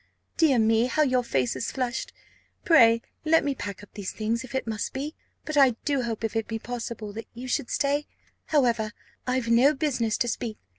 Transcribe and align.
Dear 0.35 0.57
me, 0.57 0.87
how 0.87 1.03
your 1.03 1.23
face 1.23 1.55
is 1.55 1.71
flushed! 1.71 2.11
Pray 2.65 3.03
let 3.23 3.43
me 3.43 3.53
pack 3.53 3.83
up 3.83 3.93
these 3.93 4.11
things, 4.11 4.43
if 4.43 4.55
it 4.55 4.65
must 4.65 4.93
be. 4.93 5.13
But 5.45 5.57
I 5.57 5.75
do 5.85 6.01
hope, 6.01 6.23
if 6.23 6.35
it 6.35 6.47
be 6.47 6.57
possible, 6.57 7.13
that 7.13 7.27
you 7.35 7.47
should 7.47 7.69
stay. 7.69 8.07
However, 8.45 8.93
I've 9.27 9.47
no 9.49 9.75
business 9.75 10.17
to 10.17 10.27
speak. 10.27 10.57